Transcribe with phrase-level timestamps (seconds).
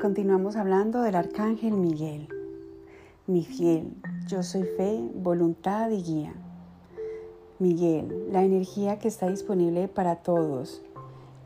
[0.00, 2.28] Continuamos hablando del arcángel Miguel.
[3.26, 3.94] Miguel,
[4.28, 6.34] yo soy fe, voluntad y guía.
[7.58, 10.82] Miguel, la energía que está disponible para todos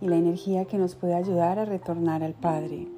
[0.00, 2.88] y la energía que nos puede ayudar a retornar al Padre.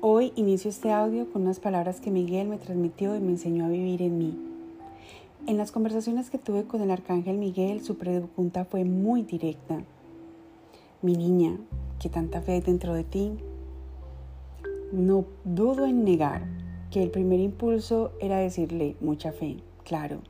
[0.00, 3.68] Hoy inicio este audio con unas palabras que Miguel me transmitió y me enseñó a
[3.68, 4.38] vivir en mí.
[5.46, 9.82] En las conversaciones que tuve con el arcángel Miguel, su pregunta fue muy directa.
[11.02, 11.58] Mi niña,
[12.00, 13.38] ¿qué tanta fe hay dentro de ti?
[14.92, 16.42] No dudo en negar
[16.90, 20.20] que el primer impulso era decirle mucha fe, claro.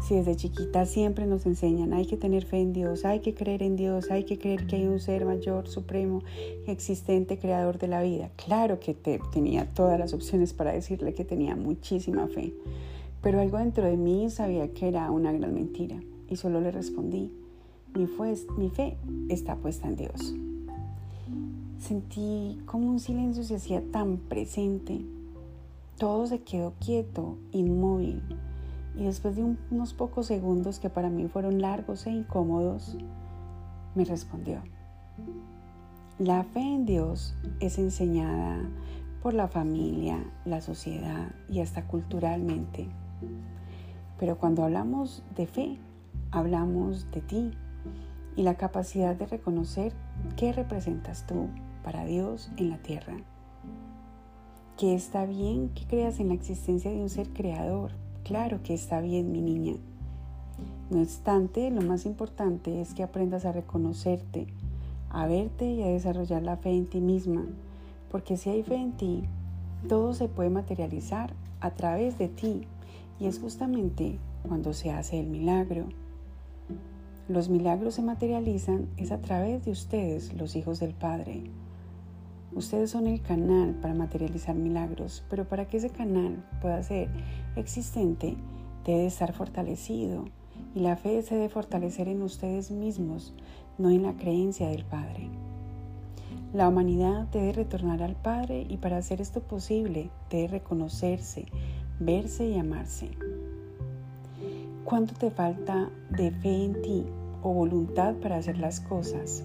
[0.00, 3.62] Si desde chiquita siempre nos enseñan hay que tener fe en Dios, hay que creer
[3.62, 6.22] en Dios, hay que creer que hay un ser mayor, supremo,
[6.66, 8.30] existente, creador de la vida.
[8.36, 12.54] Claro que tenía todas las opciones para decirle que tenía muchísima fe,
[13.22, 17.32] pero algo dentro de mí sabía que era una gran mentira y solo le respondí,
[17.94, 18.06] mi,
[18.68, 18.96] fe
[19.28, 20.34] está puesta en Dios.
[21.78, 25.04] Sentí como un silencio se hacía tan presente.
[25.96, 28.22] Todo se quedó quieto, inmóvil.
[28.96, 32.96] Y después de unos pocos segundos que para mí fueron largos e incómodos,
[33.94, 34.60] me respondió.
[36.18, 38.58] La fe en Dios es enseñada
[39.22, 42.88] por la familia, la sociedad y hasta culturalmente.
[44.18, 45.78] Pero cuando hablamos de fe,
[46.32, 47.50] hablamos de ti
[48.34, 49.92] y la capacidad de reconocer
[50.36, 51.48] qué representas tú,
[51.82, 53.16] para Dios en la tierra.
[54.76, 57.92] Que está bien que creas en la existencia de un ser creador.
[58.24, 59.76] Claro que está bien, mi niña.
[60.90, 64.46] No obstante, lo más importante es que aprendas a reconocerte,
[65.10, 67.44] a verte y a desarrollar la fe en ti misma.
[68.10, 69.24] Porque si hay fe en ti,
[69.88, 72.62] todo se puede materializar a través de ti.
[73.20, 75.86] Y es justamente cuando se hace el milagro.
[77.28, 81.42] Los milagros se materializan es a través de ustedes, los hijos del Padre.
[82.54, 87.08] Ustedes son el canal para materializar milagros, pero para que ese canal pueda ser
[87.56, 88.36] existente,
[88.84, 90.24] debe estar fortalecido
[90.74, 93.34] y la fe se debe fortalecer en ustedes mismos,
[93.76, 95.28] no en la creencia del Padre.
[96.54, 101.46] La humanidad debe retornar al Padre y para hacer esto posible debe reconocerse,
[102.00, 103.10] verse y amarse.
[104.84, 107.04] ¿Cuánto te falta de fe en ti
[107.42, 109.44] o voluntad para hacer las cosas?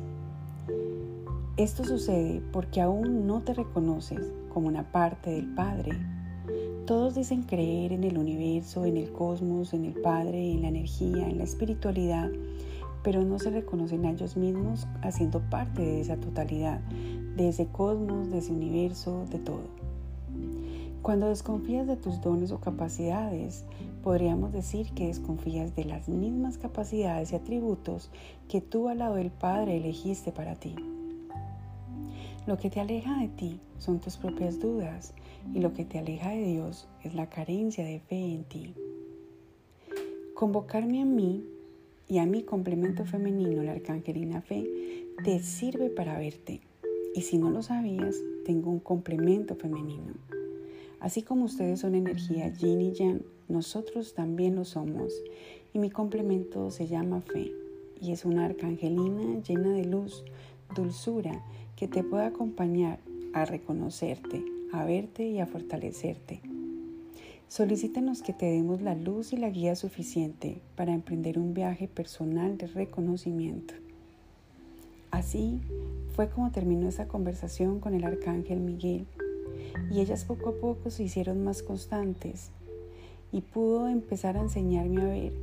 [1.55, 5.91] Esto sucede porque aún no te reconoces como una parte del Padre.
[6.87, 11.29] Todos dicen creer en el universo, en el cosmos, en el Padre, en la energía,
[11.29, 12.31] en la espiritualidad,
[13.03, 16.79] pero no se reconocen a ellos mismos haciendo parte de esa totalidad,
[17.35, 19.67] de ese cosmos, de ese universo, de todo.
[21.03, 23.63] Cuando desconfías de tus dones o capacidades,
[24.01, 28.09] podríamos decir que desconfías de las mismas capacidades y atributos
[28.49, 30.75] que tú al lado del Padre elegiste para ti.
[32.45, 35.13] Lo que te aleja de ti son tus propias dudas
[35.53, 38.73] y lo que te aleja de Dios es la carencia de fe en ti.
[40.33, 41.45] Convocarme a mí
[42.09, 44.67] y a mi complemento femenino, la arcangelina fe,
[45.23, 46.59] te sirve para verte.
[47.15, 50.13] Y si no lo sabías, tengo un complemento femenino.
[50.99, 55.13] Así como ustedes son energía yin y yang, nosotros también lo somos.
[55.73, 57.53] Y mi complemento se llama fe
[58.03, 60.25] y es una arcangelina llena de luz,
[60.73, 61.43] dulzura
[61.75, 62.99] que te pueda acompañar
[63.33, 66.41] a reconocerte, a verte y a fortalecerte.
[67.47, 72.57] Solicítanos que te demos la luz y la guía suficiente para emprender un viaje personal
[72.57, 73.75] de reconocimiento.
[75.11, 75.61] Así
[76.15, 79.05] fue como terminó esa conversación con el arcángel Miguel
[79.91, 82.49] y ellas poco a poco se hicieron más constantes
[83.31, 85.33] y pudo empezar a enseñarme a ver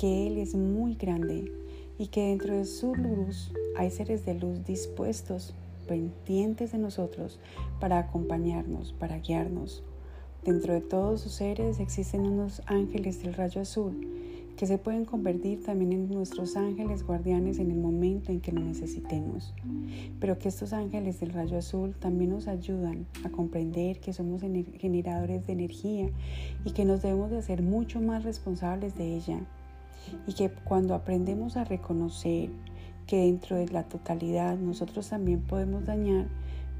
[0.00, 1.50] que Él es muy grande
[2.00, 5.52] y que dentro de su luz hay seres de luz dispuestos,
[5.86, 7.38] pendientes de nosotros
[7.78, 9.82] para acompañarnos, para guiarnos.
[10.42, 14.08] Dentro de todos sus seres existen unos ángeles del rayo azul
[14.56, 18.60] que se pueden convertir también en nuestros ángeles guardianes en el momento en que lo
[18.60, 19.54] necesitemos.
[20.20, 25.46] Pero que estos ángeles del rayo azul también nos ayudan a comprender que somos generadores
[25.46, 26.08] de energía
[26.64, 29.40] y que nos debemos de hacer mucho más responsables de ella
[30.26, 32.50] y que cuando aprendemos a reconocer
[33.06, 36.28] que dentro de la totalidad nosotros también podemos dañar,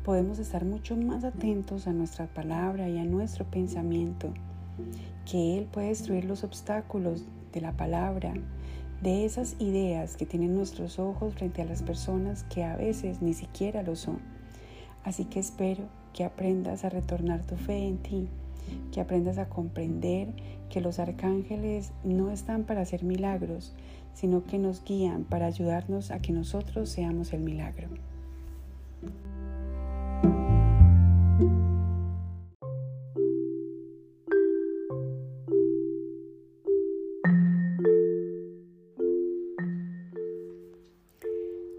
[0.04, 4.32] podemos estar mucho más atentos a nuestra palabra y a nuestro pensamiento,
[5.30, 8.34] que Él puede destruir los obstáculos de la palabra,
[9.02, 13.34] de esas ideas que tienen nuestros ojos frente a las personas que a veces ni
[13.34, 14.18] siquiera lo son.
[15.04, 18.28] Así que espero que aprendas a retornar tu fe en ti
[18.92, 20.28] que aprendas a comprender
[20.68, 23.74] que los arcángeles no están para hacer milagros,
[24.14, 27.88] sino que nos guían para ayudarnos a que nosotros seamos el milagro.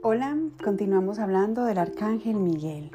[0.04, 2.92] Hola, continuamos hablando del Arcángel Miguel.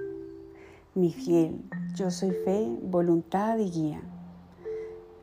[0.95, 1.61] Miguel,
[1.97, 4.03] yo soy fe, voluntad y guía.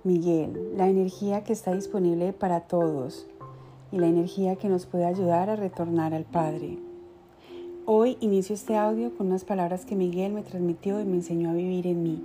[0.04, 3.28] Miguel, la energía que está disponible para todos
[3.92, 6.80] y la energía que nos puede ayudar a retornar al Padre.
[7.86, 11.54] Hoy inicio este audio con unas palabras que Miguel me transmitió y me enseñó a
[11.54, 12.24] vivir en mí.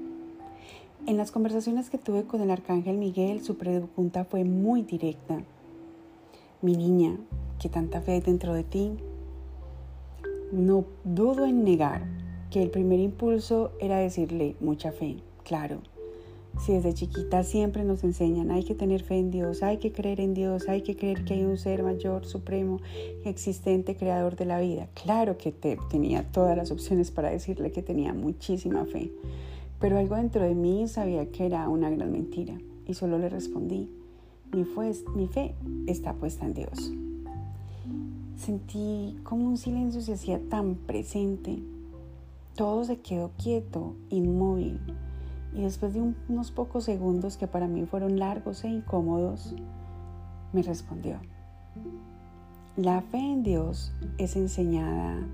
[1.06, 5.42] En las conversaciones que tuve con el arcángel Miguel, su pregunta fue muy directa.
[6.62, 7.18] Mi niña,
[7.60, 8.92] ¿qué tanta fe hay dentro de ti?
[10.52, 15.80] No dudo en negar que el primer impulso era decirle mucha fe, claro.
[16.58, 20.20] Si desde chiquita siempre nos enseñan, hay que tener fe en Dios, hay que creer
[20.20, 22.80] en Dios, hay que creer que hay un ser mayor, supremo,
[23.24, 24.88] existente, creador de la vida.
[24.94, 29.12] Claro que tenía todas las opciones para decirle que tenía muchísima fe,
[29.78, 33.88] pero algo dentro de mí sabía que era una gran mentira y solo le respondí,
[34.52, 34.64] mi,
[35.14, 35.54] mi fe
[35.86, 36.92] está puesta en Dios.
[38.36, 41.58] Sentí como un silencio se hacía tan presente.
[42.58, 44.80] Todo se quedó quieto, inmóvil.
[45.54, 49.54] Y después de unos pocos segundos que para mí fueron largos e incómodos,
[50.52, 51.20] me respondió.
[52.74, 55.24] La fe en Dios es enseñada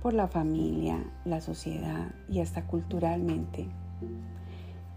[0.00, 3.68] por la familia, la sociedad y hasta culturalmente.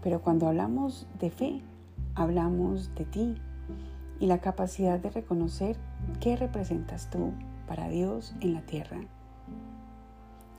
[0.02, 1.60] Pero cuando hablamos de fe,
[2.14, 3.34] hablamos de ti
[4.20, 5.76] y la capacidad de reconocer
[6.18, 7.34] qué representas tú
[7.68, 9.02] para Dios en la tierra.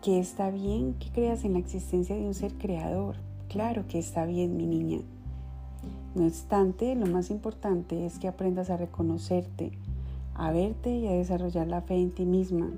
[0.06, 3.16] Que está bien que creas en la existencia de un ser creador.
[3.50, 5.00] Claro que está bien, mi niña.
[6.14, 9.72] No obstante, lo más importante es que aprendas a reconocerte,
[10.36, 12.70] a verte y a desarrollar la fe en ti misma.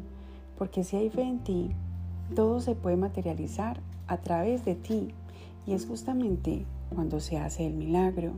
[0.58, 1.72] Porque si hay fe en ti,
[2.34, 5.10] todo se puede materializar a través de ti.
[5.66, 6.64] Y es justamente
[6.96, 8.38] cuando se hace el milagro.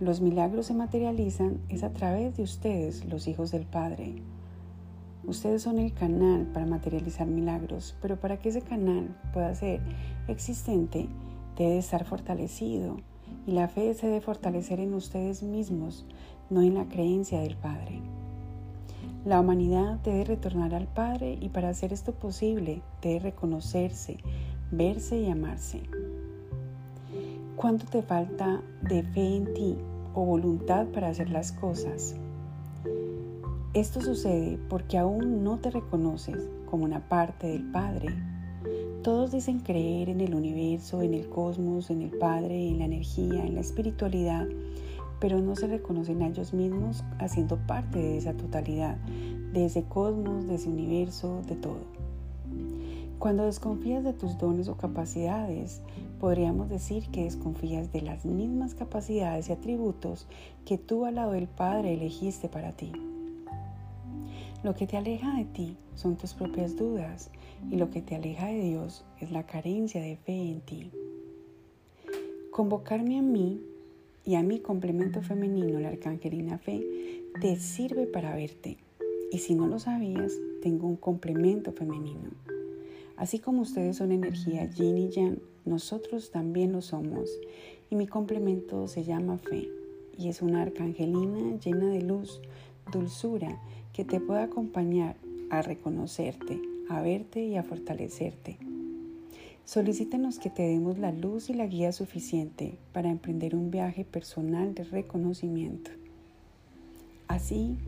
[0.00, 4.22] Los milagros se materializan es a través de ustedes, los hijos del Padre.
[5.24, 9.80] Ustedes son el canal para materializar milagros, pero para que ese canal pueda ser
[10.26, 11.08] existente,
[11.56, 12.96] debe estar fortalecido.
[13.46, 16.06] Y la fe se debe fortalecer en ustedes mismos,
[16.50, 18.00] no en la creencia del Padre.
[19.24, 24.16] La humanidad debe retornar al Padre y para hacer esto posible debe reconocerse,
[24.72, 25.82] verse y amarse.
[27.54, 29.76] ¿Cuánto te falta de fe en ti
[30.14, 32.16] o voluntad para hacer las cosas?
[33.74, 38.10] Esto sucede porque aún no te reconoces como una parte del Padre.
[39.02, 43.46] Todos dicen creer en el universo, en el cosmos, en el Padre, en la energía,
[43.46, 44.46] en la espiritualidad,
[45.20, 48.98] pero no se reconocen a ellos mismos haciendo parte de esa totalidad,
[49.54, 51.80] de ese cosmos, de ese universo, de todo.
[53.18, 55.80] Cuando desconfías de tus dones o capacidades,
[56.20, 60.26] podríamos decir que desconfías de las mismas capacidades y atributos
[60.66, 62.92] que tú al lado del Padre elegiste para ti.
[64.62, 67.30] Lo que te aleja de ti son tus propias dudas
[67.68, 70.90] y lo que te aleja de Dios es la carencia de fe en ti.
[72.52, 73.60] Convocarme a mí
[74.24, 76.80] y a mi complemento femenino, la arcangelina fe,
[77.40, 78.78] te sirve para verte.
[79.32, 80.32] Y si no lo sabías,
[80.62, 82.30] tengo un complemento femenino.
[83.16, 87.30] Así como ustedes son energía yin y yang, nosotros también lo somos.
[87.90, 89.68] Y mi complemento se llama fe
[90.16, 92.40] y es una arcangelina llena de luz,
[92.90, 93.60] dulzura
[93.92, 95.16] que te pueda acompañar
[95.50, 98.58] a reconocerte, a verte y a fortalecerte.
[99.64, 104.74] Solicítanos que te demos la luz y la guía suficiente para emprender un viaje personal
[104.74, 105.90] de reconocimiento.
[107.28, 107.78] Así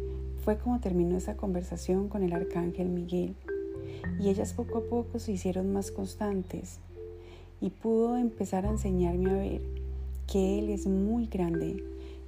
[0.45, 3.35] fue como terminó esa conversación con el arcángel Miguel
[4.21, 6.79] y ellas poco a poco se hicieron más constantes
[7.61, 9.63] y pudo empezar a enseñarme a ver
[10.27, 11.83] que Él es muy grande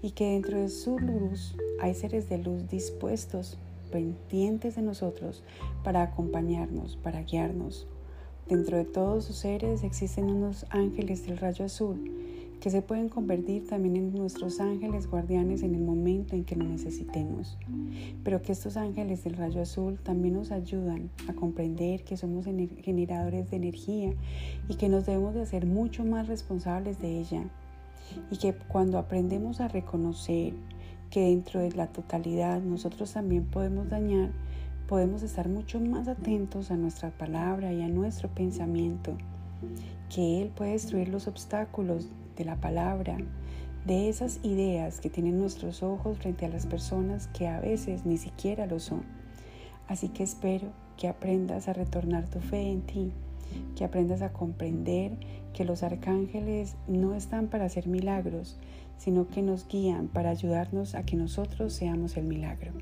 [0.07, 3.59] y que dentro de su luz hay seres de luz dispuestos
[3.91, 5.43] pendientes de nosotros
[5.83, 7.89] para acompañarnos, para guiarnos.
[8.49, 12.13] Dentro de todos sus seres existen unos ángeles del rayo azul
[12.61, 16.65] que se pueden convertir también en nuestros ángeles guardianes en el momento en que lo
[16.65, 17.59] necesitemos.
[18.23, 23.51] Pero que estos ángeles del rayo azul también nos ayudan a comprender que somos generadores
[23.51, 24.15] de energía
[24.69, 27.51] y que nos debemos de hacer mucho más responsables de ella.
[28.31, 30.55] Y que cuando aprendemos a reconocer,
[31.11, 34.31] que dentro de la totalidad nosotros también podemos dañar,
[34.89, 39.17] podemos estar mucho más atentos a nuestra palabra y a nuestro pensamiento,
[40.15, 43.19] que Él puede destruir los obstáculos de la palabra,
[43.85, 48.17] de esas ideas que tienen nuestros ojos frente a las personas que a veces ni
[48.17, 49.03] siquiera lo son.
[49.89, 53.13] Así que espero que aprendas a retornar tu fe en ti,
[53.75, 55.17] que aprendas a comprender
[55.53, 58.59] que los arcángeles no están para hacer milagros,
[58.99, 62.73] sino que nos guían para ayudarnos a que nosotros seamos el milagro.